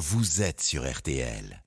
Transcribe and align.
vous 0.00 0.40
êtes 0.40 0.62
sur 0.62 0.90
RTL. 0.90 1.62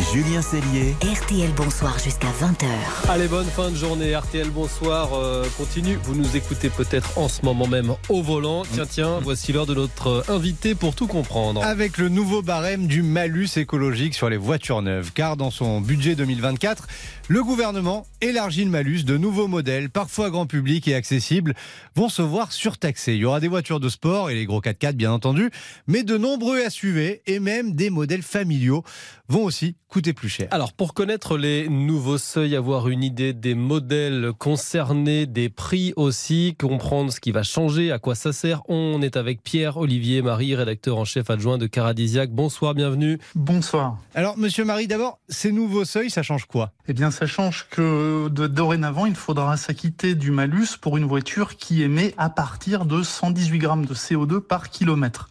Julien 0.00 0.42
Cellier. 0.42 0.94
RTL 1.00 1.50
Bonsoir 1.56 1.98
jusqu'à 1.98 2.28
20h. 2.28 2.66
Allez, 3.08 3.28
bonne 3.28 3.46
fin 3.46 3.70
de 3.70 3.76
journée. 3.76 4.14
RTL 4.14 4.50
Bonsoir 4.50 5.14
euh, 5.14 5.46
continue. 5.56 5.98
Vous 6.02 6.14
nous 6.14 6.36
écoutez 6.36 6.68
peut-être 6.68 7.16
en 7.16 7.28
ce 7.28 7.42
moment 7.42 7.66
même 7.66 7.94
au 8.10 8.22
volant. 8.22 8.62
Tiens, 8.70 8.84
tiens, 8.84 9.20
voici 9.22 9.54
l'heure 9.54 9.64
de 9.64 9.74
notre 9.74 10.24
invité 10.28 10.74
pour 10.74 10.94
tout 10.94 11.06
comprendre. 11.06 11.64
Avec 11.64 11.96
le 11.96 12.10
nouveau 12.10 12.42
barème 12.42 12.86
du 12.86 13.02
malus 13.02 13.48
écologique 13.56 14.14
sur 14.14 14.28
les 14.28 14.36
voitures 14.36 14.82
neuves. 14.82 15.12
Car 15.14 15.36
dans 15.38 15.50
son 15.50 15.80
budget 15.80 16.14
2024, 16.14 16.86
le 17.28 17.42
gouvernement 17.42 18.06
élargit 18.20 18.64
le 18.64 18.70
malus. 18.70 19.04
De 19.04 19.16
nouveaux 19.16 19.48
modèles, 19.48 19.88
parfois 19.88 20.28
grand 20.28 20.46
public 20.46 20.86
et 20.88 20.94
accessibles, 20.94 21.54
vont 21.94 22.10
se 22.10 22.22
voir 22.22 22.52
surtaxés. 22.52 23.14
Il 23.14 23.20
y 23.20 23.24
aura 23.24 23.40
des 23.40 23.48
voitures 23.48 23.80
de 23.80 23.88
sport 23.88 24.28
et 24.28 24.34
les 24.34 24.44
gros 24.44 24.60
4x4 24.60 24.92
bien 24.92 25.12
entendu, 25.12 25.50
mais 25.86 26.02
de 26.02 26.18
nombreux 26.18 26.60
SUV 26.68 27.22
et 27.26 27.40
même 27.40 27.72
des 27.72 27.88
modèles 27.88 28.22
familiaux 28.22 28.84
vont 29.28 29.44
aussi 29.44 29.74
coûter 29.88 30.12
plus 30.12 30.28
cher. 30.28 30.48
Alors, 30.50 30.72
pour 30.72 30.94
connaître 30.94 31.38
les 31.38 31.68
nouveaux 31.68 32.18
seuils, 32.18 32.56
avoir 32.56 32.88
une 32.88 33.04
idée 33.04 33.32
des 33.32 33.54
modèles 33.54 34.32
concernés, 34.38 35.26
des 35.26 35.48
prix 35.48 35.92
aussi, 35.96 36.56
comprendre 36.58 37.12
ce 37.12 37.20
qui 37.20 37.32
va 37.32 37.42
changer, 37.42 37.92
à 37.92 37.98
quoi 37.98 38.14
ça 38.14 38.32
sert, 38.32 38.62
on 38.68 39.00
est 39.02 39.16
avec 39.16 39.42
Pierre-Olivier 39.42 40.22
Marie, 40.22 40.54
rédacteur 40.54 40.98
en 40.98 41.04
chef 41.04 41.30
adjoint 41.30 41.58
de 41.58 41.66
Caradisiac. 41.66 42.30
Bonsoir, 42.30 42.74
bienvenue. 42.74 43.18
Bonsoir. 43.34 43.98
Alors, 44.14 44.36
monsieur 44.36 44.64
Marie, 44.64 44.86
d'abord, 44.86 45.20
ces 45.28 45.52
nouveaux 45.52 45.84
seuils, 45.84 46.10
ça 46.10 46.22
change 46.22 46.46
quoi? 46.46 46.72
Eh 46.88 46.92
bien, 46.92 47.10
ça 47.10 47.26
change 47.26 47.66
que 47.70 48.28
de, 48.28 48.46
dorénavant, 48.46 49.06
il 49.06 49.14
faudra 49.14 49.56
s'acquitter 49.56 50.14
du 50.14 50.30
malus 50.30 50.76
pour 50.80 50.96
une 50.96 51.04
voiture 51.04 51.56
qui 51.56 51.82
émet 51.82 52.14
à 52.16 52.30
partir 52.30 52.86
de 52.86 53.02
118 53.02 53.58
grammes 53.58 53.86
de 53.86 53.94
CO2 53.94 54.40
par 54.40 54.70
kilomètre. 54.70 55.28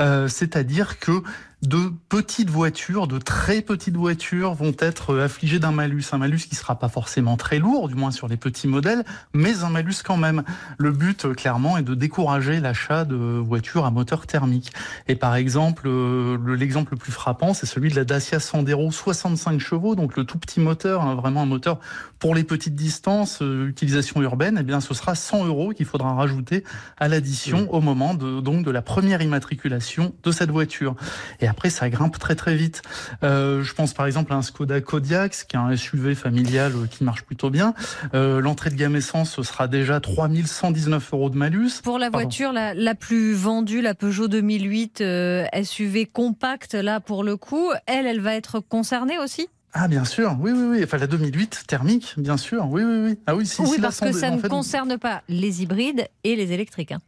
Euh, 0.00 0.28
C'est-à-dire 0.28 0.98
que 0.98 1.22
de 1.62 1.92
petites 2.08 2.50
voitures, 2.50 3.06
de 3.06 3.18
très 3.18 3.62
petites 3.62 3.96
voitures 3.96 4.54
vont 4.54 4.74
être 4.80 5.18
affligées 5.18 5.60
d'un 5.60 5.70
malus. 5.70 6.04
Un 6.10 6.18
malus 6.18 6.40
qui 6.48 6.56
sera 6.56 6.76
pas 6.76 6.88
forcément 6.88 7.36
très 7.36 7.60
lourd, 7.60 7.88
du 7.88 7.94
moins 7.94 8.10
sur 8.10 8.26
les 8.26 8.36
petits 8.36 8.66
modèles, 8.66 9.04
mais 9.32 9.62
un 9.62 9.70
malus 9.70 10.02
quand 10.04 10.16
même. 10.16 10.42
Le 10.78 10.90
but, 10.90 11.32
clairement, 11.34 11.78
est 11.78 11.82
de 11.82 11.94
décourager 11.94 12.58
l'achat 12.58 13.04
de 13.04 13.14
voitures 13.14 13.86
à 13.86 13.92
moteur 13.92 14.26
thermique. 14.26 14.72
Et 15.06 15.14
par 15.14 15.36
exemple, 15.36 15.84
euh, 15.86 16.36
l'exemple 16.56 16.94
le 16.94 16.98
plus 16.98 17.12
frappant, 17.12 17.54
c'est 17.54 17.66
celui 17.66 17.90
de 17.90 17.96
la 17.96 18.04
Dacia 18.04 18.40
Sandero 18.40 18.90
65 18.90 19.60
chevaux, 19.60 19.94
donc 19.94 20.16
le 20.16 20.24
tout 20.24 20.38
petit 20.38 20.58
moteur, 20.58 21.02
hein, 21.02 21.14
vraiment 21.14 21.42
un 21.42 21.46
moteur 21.46 21.78
pour 22.18 22.34
les 22.34 22.44
petites 22.44 22.74
distances, 22.74 23.40
euh, 23.40 23.68
utilisation 23.68 24.20
urbaine. 24.20 24.56
Eh 24.60 24.64
bien, 24.64 24.80
ce 24.80 24.94
sera 24.94 25.14
100 25.14 25.46
euros 25.46 25.70
qu'il 25.70 25.86
faudra 25.86 26.12
rajouter 26.14 26.64
à 26.98 27.06
l'addition 27.06 27.72
au 27.72 27.80
moment 27.80 28.14
de, 28.14 28.40
donc, 28.40 28.64
de 28.64 28.70
la 28.72 28.82
première 28.82 29.22
immatriculation 29.22 30.12
de 30.24 30.32
cette 30.32 30.50
voiture. 30.50 30.96
Et 31.40 31.51
après, 31.52 31.68
ça 31.68 31.90
grimpe 31.90 32.18
très 32.18 32.34
très 32.34 32.54
vite. 32.56 32.80
Euh, 33.22 33.62
je 33.62 33.74
pense 33.74 33.92
par 33.92 34.06
exemple 34.06 34.32
à 34.32 34.36
un 34.36 34.42
Skoda 34.42 34.80
Kodiaq, 34.80 35.44
qui 35.46 35.54
est 35.54 35.58
un 35.58 35.76
SUV 35.76 36.14
familial 36.14 36.72
euh, 36.74 36.86
qui 36.86 37.04
marche 37.04 37.24
plutôt 37.24 37.50
bien. 37.50 37.74
Euh, 38.14 38.40
L'entrée 38.40 38.70
de 38.70 38.74
gamme 38.74 38.96
essence, 38.96 39.32
ce 39.32 39.42
sera 39.42 39.68
déjà 39.68 40.00
3119 40.00 41.12
euros 41.12 41.28
de 41.28 41.36
malus. 41.36 41.82
Pour 41.84 41.98
la 41.98 42.08
voiture 42.08 42.54
la, 42.54 42.72
la, 42.72 42.94
plus 42.94 43.34
vendue, 43.34 43.82
la 43.82 43.94
Peugeot 43.94 44.28
2008 44.28 45.02
euh, 45.02 45.44
SUV 45.62 46.06
compacte, 46.06 46.72
là 46.72 47.00
pour 47.00 47.22
le 47.22 47.36
coup, 47.36 47.68
elle, 47.84 48.06
elle 48.06 48.22
va 48.22 48.34
être 48.34 48.60
concernée 48.60 49.18
aussi? 49.18 49.46
Ah 49.74 49.88
bien 49.88 50.06
sûr, 50.06 50.34
oui 50.40 50.52
oui 50.52 50.64
oui. 50.70 50.80
Enfin 50.84 50.96
la 50.96 51.06
2008 51.06 51.64
thermique, 51.66 52.14
bien 52.16 52.38
sûr, 52.38 52.66
oui 52.70 52.82
oui 52.82 52.96
oui. 53.04 53.18
Ah 53.26 53.34
oui, 53.34 53.46
si, 53.46 53.60
oui 53.60 53.76
parce 53.78 54.00
que 54.00 54.12
ça 54.12 54.30
ne 54.30 54.40
concerne 54.40 54.96
pas 54.96 55.22
les 55.28 55.62
hybrides 55.62 56.08
et 56.24 56.34
les 56.34 56.52
électriques. 56.52 56.92
Hein. 56.92 57.00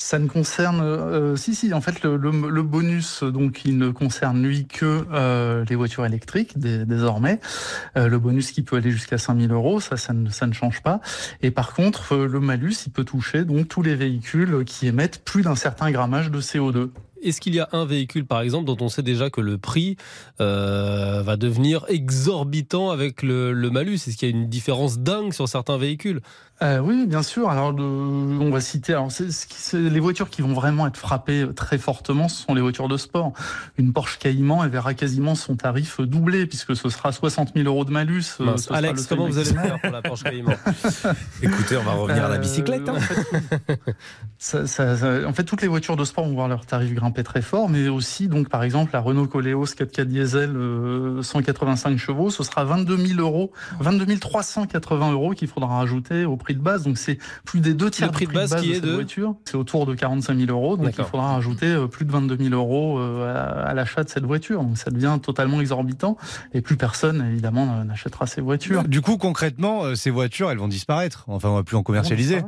Ça 0.00 0.20
ne 0.20 0.28
concerne, 0.28 0.80
euh, 0.80 1.34
si 1.34 1.56
si, 1.56 1.74
en 1.74 1.80
fait 1.80 2.04
le, 2.04 2.16
le, 2.16 2.30
le, 2.30 2.62
bonus 2.62 3.24
donc 3.24 3.64
il 3.64 3.78
ne 3.78 3.90
concerne 3.90 4.40
lui 4.40 4.68
que 4.68 5.04
euh, 5.12 5.64
les 5.68 5.74
voitures 5.74 6.06
électriques 6.06 6.56
dé, 6.56 6.84
désormais. 6.84 7.40
Euh, 7.96 8.06
le 8.06 8.20
bonus 8.20 8.52
qui 8.52 8.62
peut 8.62 8.76
aller 8.76 8.92
jusqu'à 8.92 9.18
5000 9.18 9.50
euros, 9.50 9.80
ça, 9.80 9.96
ça 9.96 10.12
ne, 10.12 10.30
ça 10.30 10.46
ne 10.46 10.52
change 10.52 10.82
pas. 10.82 11.00
Et 11.42 11.50
par 11.50 11.74
contre, 11.74 12.14
euh, 12.14 12.28
le 12.28 12.38
malus, 12.38 12.86
il 12.86 12.92
peut 12.92 13.02
toucher 13.02 13.44
donc 13.44 13.66
tous 13.66 13.82
les 13.82 13.96
véhicules 13.96 14.64
qui 14.64 14.86
émettent 14.86 15.24
plus 15.24 15.42
d'un 15.42 15.56
certain 15.56 15.90
grammage 15.90 16.30
de 16.30 16.40
CO2. 16.40 16.90
Est-ce 17.22 17.40
qu'il 17.40 17.54
y 17.54 17.60
a 17.60 17.68
un 17.72 17.84
véhicule, 17.84 18.24
par 18.24 18.40
exemple, 18.40 18.66
dont 18.66 18.76
on 18.80 18.88
sait 18.88 19.02
déjà 19.02 19.30
que 19.30 19.40
le 19.40 19.58
prix 19.58 19.96
euh, 20.40 21.22
va 21.24 21.36
devenir 21.36 21.84
exorbitant 21.88 22.90
avec 22.90 23.22
le, 23.22 23.52
le 23.52 23.70
malus? 23.70 23.94
Est-ce 23.94 24.16
qu'il 24.16 24.28
y 24.28 24.32
a 24.32 24.36
une 24.36 24.48
différence 24.48 25.00
dingue 25.00 25.32
sur 25.32 25.48
certains 25.48 25.78
véhicules? 25.78 26.20
Euh, 26.62 26.78
Oui, 26.78 27.06
bien 27.06 27.22
sûr. 27.22 27.50
Alors, 27.50 27.72
de, 27.72 27.82
on 27.82 28.50
va 28.50 28.60
citer. 28.60 28.92
Alors, 28.92 29.10
c'est, 29.12 29.30
c'est, 29.30 29.78
les 29.78 30.00
voitures 30.00 30.30
qui 30.30 30.42
vont 30.42 30.52
vraiment 30.52 30.86
être 30.86 30.96
frappées 30.96 31.46
très 31.54 31.78
fortement, 31.78 32.28
ce 32.28 32.44
sont 32.44 32.54
les 32.54 32.60
voitures 32.60 32.88
de 32.88 32.96
sport. 32.96 33.32
Une 33.76 33.92
Porsche 33.92 34.18
Cayman, 34.18 34.60
elle 34.64 34.70
verra 34.70 34.94
quasiment 34.94 35.34
son 35.34 35.56
tarif 35.56 36.00
doubler, 36.00 36.46
puisque 36.46 36.76
ce 36.76 36.88
sera 36.88 37.12
60 37.12 37.52
000 37.54 37.66
euros 37.66 37.84
de 37.84 37.90
malus. 37.90 38.24
Euh. 38.40 38.56
Alex, 38.70 39.06
comment 39.06 39.26
vous 39.26 39.38
allez 39.38 39.52
faire 39.52 39.80
pour 39.80 39.92
la 39.92 40.02
Porsche 40.02 40.24
Cayman 40.24 40.56
Écoutez, 41.42 41.76
on 41.76 41.84
va 41.84 41.92
revenir 41.92 42.24
à 42.24 42.28
la 42.28 42.38
bicyclette. 42.38 42.88
Hein. 42.88 42.94
En, 42.96 43.00
fait, 43.00 43.80
ça, 44.38 44.66
ça, 44.66 44.96
ça, 44.96 45.26
en 45.26 45.32
fait, 45.32 45.44
toutes 45.44 45.62
les 45.62 45.68
voitures 45.68 45.96
de 45.96 46.04
sport 46.04 46.24
vont 46.24 46.34
voir 46.34 46.48
leur 46.48 46.66
tarif 46.66 46.92
grimper 46.94 47.22
très 47.22 47.42
fort, 47.42 47.68
mais 47.68 47.88
aussi 47.88 48.28
donc 48.28 48.48
par 48.48 48.62
exemple 48.62 48.90
la 48.92 49.00
Renault 49.00 49.26
Coleos 49.26 49.64
4x4 49.64 50.04
diesel 50.04 50.56
euh, 50.56 51.22
185 51.22 51.98
chevaux, 51.98 52.30
ce 52.30 52.42
sera 52.42 52.64
22 52.64 52.96
000 52.96 53.20
euros, 53.20 53.52
22 53.80 54.18
380 54.18 55.12
euros 55.12 55.32
qu'il 55.32 55.48
faudra 55.48 55.78
rajouter 55.78 56.24
au 56.24 56.36
prix 56.36 56.47
de 56.54 56.60
base. 56.60 56.84
Donc 56.84 56.98
c'est 56.98 57.18
plus 57.44 57.60
des 57.60 57.74
deux 57.74 57.90
tiers 57.90 58.08
le 58.08 58.12
prix 58.12 58.26
de 58.26 58.32
base, 58.32 58.50
de 58.50 58.56
base 58.56 58.62
qui 58.62 58.70
de 58.70 58.76
est 58.76 58.80
de 58.80 58.92
voiture. 58.92 59.34
C'est 59.44 59.56
autour 59.56 59.86
de 59.86 59.94
45 59.94 60.38
000 60.38 60.50
euros, 60.50 60.76
donc 60.76 60.94
il 60.96 61.04
faudra 61.04 61.34
rajouter 61.34 61.66
euh, 61.66 61.86
plus 61.86 62.04
de 62.04 62.12
22 62.12 62.36
000 62.36 62.54
euros 62.54 62.98
euh, 62.98 63.32
à, 63.34 63.68
à 63.68 63.74
l'achat 63.74 64.04
de 64.04 64.08
cette 64.08 64.24
voiture. 64.24 64.62
Donc 64.62 64.78
ça 64.78 64.90
devient 64.90 65.18
totalement 65.22 65.60
exorbitant 65.60 66.16
et 66.54 66.60
plus 66.60 66.76
personne 66.76 67.26
évidemment 67.30 67.84
n'achètera 67.84 68.26
ces 68.26 68.40
voitures. 68.40 68.84
Du 68.84 69.00
coup 69.00 69.16
concrètement, 69.16 69.84
euh, 69.84 69.94
ces 69.94 70.10
voitures 70.10 70.50
elles 70.50 70.58
vont 70.58 70.68
disparaître. 70.68 71.24
Enfin 71.28 71.48
on 71.48 71.54
va 71.54 71.62
plus 71.62 71.76
en 71.76 71.82
commercialiser. 71.82 72.42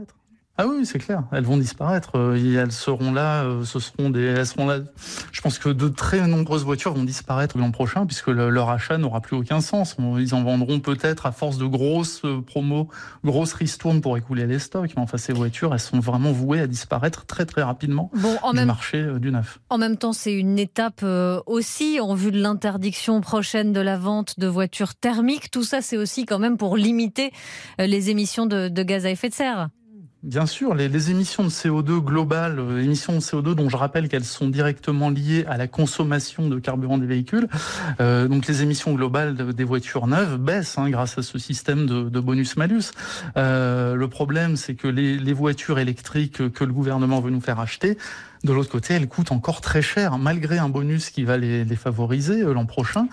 Ah 0.59 0.66
oui, 0.66 0.84
c'est 0.84 0.99
clair. 0.99 1.22
Elles 1.33 1.44
vont 1.44 1.56
disparaître. 1.56 2.19
Elles 2.37 2.72
seront 2.72 3.12
là. 3.12 3.47
Ce 3.65 3.78
seront 3.78 4.11
des. 4.11 4.25
Elles 4.25 4.47
seront 4.47 4.66
là. 4.66 4.81
Je 5.33 5.41
pense 5.41 5.59
que 5.59 5.71
de 5.71 5.88
très 5.88 6.27
nombreuses 6.27 6.65
voitures 6.65 6.93
vont 6.93 7.05
disparaître 7.05 7.56
l'an 7.56 7.71
prochain 7.71 8.05
puisque 8.05 8.27
le, 8.27 8.50
leur 8.50 8.69
achat 8.69 8.99
n'aura 8.99 9.22
plus 9.22 9.39
aucun 9.39 9.62
sens. 9.62 9.97
Ils 10.19 10.34
en 10.34 10.43
vendront 10.43 10.81
peut-être 10.81 11.25
à 11.25 11.33
force 11.33 11.56
de 11.56 11.65
grosses 11.65 12.22
promos, 12.47 12.89
grosses 13.25 13.55
ristournes 13.55 14.03
pour 14.03 14.19
écouler 14.19 14.47
les 14.47 14.59
stocks. 14.59 14.91
Mais 14.97 15.03
enfin, 15.03 15.16
ces 15.16 15.33
voitures, 15.33 15.72
elles 15.72 15.81
sont 15.81 15.99
vraiment 15.99 16.31
vouées 16.31 16.60
à 16.60 16.66
disparaître 16.66 17.25
très 17.25 17.47
très 17.47 17.62
rapidement 17.62 18.10
bon, 18.12 18.37
en 18.43 18.50
du 18.50 18.56
même, 18.56 18.66
marché 18.66 19.03
du 19.19 19.31
neuf. 19.31 19.60
En 19.71 19.78
même 19.78 19.97
temps, 19.97 20.12
c'est 20.12 20.34
une 20.34 20.59
étape 20.59 21.03
aussi 21.47 22.00
en 22.00 22.15
vue 22.15 22.33
de 22.33 22.41
l'interdiction 22.41 23.22
prochaine 23.22 23.72
de 23.72 23.81
la 23.81 23.97
vente 23.97 24.39
de 24.39 24.47
voitures 24.47 24.94
thermiques. 24.94 25.50
Tout 25.50 25.65
ça, 25.65 25.81
c'est 25.81 25.97
aussi 25.97 26.27
quand 26.27 26.39
même 26.39 26.59
pour 26.59 26.77
limiter 26.77 27.33
les 27.78 28.10
émissions 28.10 28.44
de, 28.44 28.69
de 28.69 28.83
gaz 28.83 29.06
à 29.06 29.10
effet 29.10 29.31
de 29.31 29.34
serre. 29.34 29.71
Bien 30.22 30.44
sûr, 30.44 30.75
les, 30.75 31.10
émissions 31.10 31.44
de 31.44 31.48
CO2 31.48 31.98
globales, 31.98 32.58
euh, 32.58 32.82
émissions 32.82 33.14
de 33.14 33.20
CO2 33.20 33.54
dont 33.54 33.70
je 33.70 33.76
rappelle 33.78 34.06
qu'elles 34.10 34.26
sont 34.26 34.48
directement 34.48 35.08
liées 35.08 35.47
à 35.48 35.56
la 35.56 35.66
consommation 35.66 36.47
de 36.47 36.58
carburant 36.58 36.98
des 36.98 37.06
véhicules, 37.06 37.48
euh, 38.03 38.28
donc 38.28 38.47
les 38.47 38.62
émissions 38.62 38.92
globales 38.92 39.34
de, 39.34 39.50
des 39.50 39.64
voitures 39.64 40.06
neuves 40.06 40.36
baissent 40.36 40.76
hein, 40.76 40.91
grâce 40.91 41.16
à 41.16 41.22
ce 41.22 41.38
système 41.38 41.86
de, 41.86 42.20
bonus-malus. 42.20 42.92
Euh, 43.38 43.94
le 43.94 44.09
problème, 44.09 44.56
c'est 44.56 44.75
que 44.75 44.88
les 44.88 45.32
voitures 45.32 45.78
électriques 45.78 46.53
que 46.53 46.64
le 46.64 46.72
gouvernement 46.75 47.20
veut 47.20 47.30
nous 47.30 47.41
faire 47.41 47.59
acheter, 47.59 47.97
de 48.43 48.53
l'autre 48.53 48.71
côté, 48.71 48.95
elles 48.95 49.09
coûtent 49.09 49.33
encore 49.33 49.61
très 49.61 49.83
cher, 49.83 50.19
malgré 50.19 50.59
un 50.59 50.69
bonus 50.69 51.11
qui 51.11 51.25
va 51.25 51.37
les, 51.37 51.65
les 51.65 51.77
favoriser 51.77 52.43
euh, 52.43 52.55
l'an 52.55 52.65
prochain. 52.65 53.06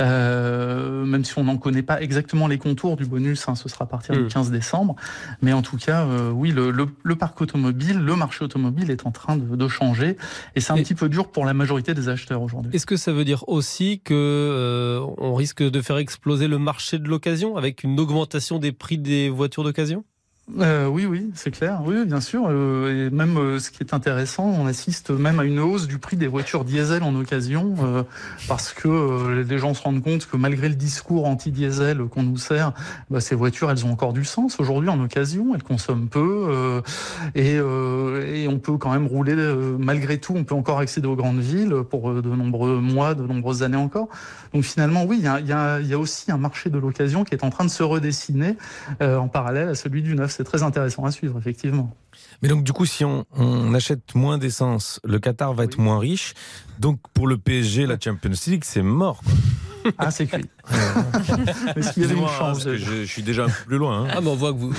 Euh, 0.00 1.04
même 1.04 1.24
si 1.24 1.38
on 1.38 1.44
n'en 1.44 1.56
connaît 1.56 1.82
pas 1.82 2.02
exactement 2.02 2.48
les 2.48 2.58
contours 2.58 2.96
du 2.96 3.04
bonus, 3.04 3.48
hein, 3.48 3.54
ce 3.54 3.68
sera 3.68 3.84
à 3.84 3.86
partir 3.86 4.16
du 4.16 4.26
15 4.26 4.50
décembre. 4.50 4.96
Mais 5.40 5.52
en 5.52 5.62
tout 5.62 5.76
cas, 5.76 6.04
euh, 6.06 6.30
oui, 6.30 6.50
le, 6.50 6.70
le, 6.70 6.88
le, 7.02 7.16
parc 7.16 7.40
automobile, 7.40 7.98
le 7.98 8.16
marché 8.16 8.44
automobile 8.44 8.90
est 8.90 9.06
en 9.06 9.12
train 9.12 9.36
de, 9.36 9.54
de 9.54 9.68
changer. 9.68 10.16
Et 10.56 10.60
c'est 10.60 10.72
un 10.72 10.76
et 10.76 10.82
petit 10.82 10.94
peu 10.94 11.08
dur 11.08 11.30
pour 11.30 11.44
la 11.44 11.54
majorité 11.54 11.94
des 11.94 12.08
acheteurs 12.08 12.42
aujourd'hui. 12.42 12.74
Est-ce 12.74 12.86
que 12.86 12.96
ça 12.96 13.12
veut 13.12 13.24
dire 13.24 13.48
aussi 13.48 14.00
que 14.04 14.14
euh, 14.14 15.06
on 15.18 15.34
risque 15.34 15.62
de 15.62 15.80
faire 15.80 15.98
exploser 15.98 16.48
le 16.48 16.58
marché 16.58 16.98
de 16.98 17.08
l'occasion 17.08 17.56
avec 17.56 17.84
une 17.84 17.98
augmentation 18.00 18.58
des 18.58 18.72
prix 18.72 18.98
des 18.98 19.28
voitures 19.28 19.62
d'occasion? 19.62 20.04
Euh, 20.58 20.86
oui, 20.86 21.06
oui, 21.06 21.30
c'est 21.34 21.52
clair. 21.52 21.80
Oui, 21.86 22.04
bien 22.04 22.20
sûr. 22.20 22.46
Euh, 22.48 23.06
et 23.06 23.10
même 23.10 23.36
euh, 23.36 23.58
ce 23.60 23.70
qui 23.70 23.82
est 23.82 23.94
intéressant, 23.94 24.44
on 24.44 24.66
assiste 24.66 25.10
même 25.10 25.38
à 25.38 25.44
une 25.44 25.60
hausse 25.60 25.86
du 25.86 25.98
prix 25.98 26.16
des 26.16 26.26
voitures 26.26 26.64
diesel 26.64 27.04
en 27.04 27.14
occasion, 27.14 27.76
euh, 27.80 28.02
parce 28.48 28.72
que 28.72 28.88
euh, 28.88 29.44
les 29.44 29.58
gens 29.58 29.72
se 29.72 29.80
rendent 29.80 30.02
compte 30.02 30.26
que 30.26 30.36
malgré 30.36 30.68
le 30.68 30.74
discours 30.74 31.26
anti-diesel 31.26 32.04
qu'on 32.06 32.24
nous 32.24 32.36
sert, 32.38 32.72
bah, 33.08 33.20
ces 33.20 33.36
voitures, 33.36 33.70
elles 33.70 33.86
ont 33.86 33.92
encore 33.92 34.12
du 34.12 34.24
sens 34.24 34.58
aujourd'hui 34.58 34.90
en 34.90 35.00
occasion. 35.00 35.54
Elles 35.54 35.62
consomment 35.62 36.08
peu 36.08 36.46
euh, 36.48 36.80
et, 37.36 37.54
et, 38.42 38.48
on 38.48 38.58
peut 38.58 38.76
quand 38.78 38.90
même 38.90 39.06
rouler 39.06 39.36
malgré 39.78 40.18
tout. 40.18 40.34
On 40.36 40.44
peut 40.44 40.56
encore 40.56 40.80
accéder 40.80 41.06
aux 41.06 41.16
grandes 41.16 41.40
villes 41.40 41.76
pour 41.88 42.12
de 42.12 42.28
nombreux 42.28 42.80
mois, 42.80 43.14
de 43.14 43.22
nombreuses 43.22 43.62
années 43.62 43.76
encore. 43.76 44.08
Donc 44.52 44.64
finalement, 44.64 45.04
oui, 45.04 45.18
il 45.20 45.24
y 45.24 45.28
a, 45.28 45.40
y, 45.40 45.52
a, 45.52 45.80
y 45.80 45.94
a, 45.94 45.98
aussi 45.98 46.30
un 46.32 46.36
marché 46.36 46.68
de 46.68 46.78
l'occasion 46.78 47.24
qui 47.24 47.34
est 47.34 47.44
en 47.44 47.50
train 47.50 47.64
de 47.64 47.70
se 47.70 47.82
redessiner 47.82 48.56
en 49.00 49.28
parallèle 49.28 49.68
à 49.68 49.74
celui 49.74 50.02
du 50.02 50.14
neuf 50.14 50.32
c'est 50.42 50.58
très 50.58 50.62
intéressant 50.64 51.04
à 51.04 51.12
suivre, 51.12 51.38
effectivement. 51.38 51.94
Mais 52.42 52.48
donc, 52.48 52.64
du 52.64 52.72
coup, 52.72 52.84
si 52.84 53.04
on, 53.04 53.24
on 53.36 53.74
achète 53.74 54.16
moins 54.16 54.38
d'essence, 54.38 54.98
le 55.04 55.20
Qatar 55.20 55.54
va 55.54 55.64
être 55.64 55.78
moins 55.78 56.00
riche. 56.00 56.34
Donc, 56.80 56.98
pour 57.14 57.28
le 57.28 57.38
PSG, 57.38 57.86
la 57.86 57.96
Champions 57.98 58.32
League, 58.48 58.64
c'est 58.64 58.82
mort. 58.82 59.22
Quoi. 59.22 59.92
Ah, 59.98 60.10
c'est 60.10 60.26
cuit. 60.26 60.44
Est-ce 61.76 61.92
qu'il 61.92 62.02
y 62.04 62.06
avait 62.06 62.14
une 62.14 62.28
chance 62.28 62.62
je, 62.62 62.76
je, 62.76 63.04
suis 63.04 63.22
déjà 63.22 63.44
un 63.44 63.48
peu 63.48 63.64
plus 63.66 63.78
loin. 63.78 64.04
Hein. 64.04 64.08
Ah, 64.12 64.20
mais 64.20 64.28
on 64.28 64.36
voit 64.36 64.52
que 64.52 64.58
vous, 64.58 64.72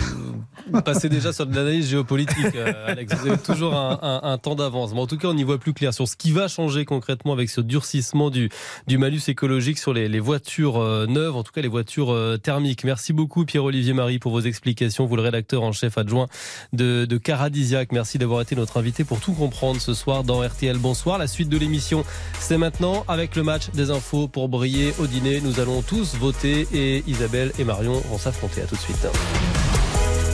vous 0.72 0.82
passez 0.82 1.10
déjà 1.10 1.34
sur 1.34 1.46
de 1.46 1.56
l'analyse 1.56 1.90
géopolitique, 1.90 2.56
euh, 2.56 2.88
Alex. 2.88 3.14
Vous 3.16 3.28
avez 3.28 3.38
toujours 3.38 3.76
un, 3.76 4.00
un, 4.02 4.22
un 4.24 4.38
temps 4.38 4.56
d'avance. 4.56 4.94
Mais 4.94 5.02
en 5.02 5.08
tout 5.08 5.18
cas, 5.18 5.28
on 5.28 5.38
y 5.38 5.44
voit 5.44 5.58
plus 5.58 5.74
clair 5.74 5.94
sur 5.94 6.08
ce 6.08 6.16
qui 6.16 6.32
va 6.32 6.48
changer 6.48 6.86
concrètement 6.86 7.34
avec 7.34 7.50
ce 7.50 7.60
durcissement 7.60 8.30
du, 8.30 8.50
du 8.88 8.98
malus 8.98 9.22
écologique 9.28 9.78
sur 9.78 9.94
les, 9.94 10.08
les 10.08 10.20
voitures 10.20 10.78
euh, 10.78 11.06
neuves, 11.06 11.36
en 11.36 11.44
tout 11.44 11.52
cas 11.52 11.62
les 11.62 11.68
voitures 11.68 12.14
euh, 12.14 12.38
thermiques. 12.38 12.84
Merci 12.86 13.12
beaucoup, 13.12 13.44
Pierre-Olivier 13.44 13.94
Marie, 13.94 14.20
pour 14.20 14.32
vos 14.32 14.42
explications. 14.42 15.06
Vous, 15.06 15.16
le 15.16 15.22
rédacteur 15.22 15.64
en 15.64 15.74
chef 15.74 15.98
adjoint 15.98 16.28
de, 16.72 17.06
de 17.06 17.18
Caradisiac. 17.18 17.92
Merci 17.92 18.18
d'avoir 18.18 18.42
été 18.42 18.56
notre 18.56 18.78
invité 18.78 19.04
pour 19.04 19.20
tout 19.20 19.34
comprendre 19.34 19.82
ce 19.82 19.94
soir 19.94 20.24
dans 20.24 20.42
RTL. 20.42 20.78
Bonsoir. 20.78 21.18
La 21.18 21.28
suite 21.28 21.50
de 21.50 21.58
l'émission, 21.58 22.06
c'est 22.40 22.58
maintenant 22.58 23.04
avec 23.08 23.36
le 23.36 23.44
match 23.44 23.70
des 23.74 23.92
infos 23.92 24.28
pour 24.28 24.48
briller 24.48 24.94
au 25.00 25.08
dîner. 25.08 25.42
Nous 25.42 25.60
allons 25.60 25.73
tous 25.81 26.16
voter 26.16 26.68
et 26.74 27.04
Isabelle 27.08 27.52
et 27.60 27.64
Marion 27.64 28.02
vont 28.10 28.18
s'affronter. 28.18 28.62
À 28.62 28.66
tout 28.66 28.75
de 28.75 28.81
suite. 28.81 29.08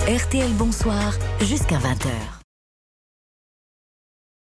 RTL 0.07 0.51
Bonsoir 0.53 1.13
jusqu'à 1.41 1.77
20h. 1.77 2.38